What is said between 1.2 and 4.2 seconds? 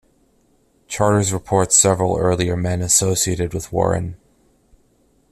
report several earlier men associated with Warenne.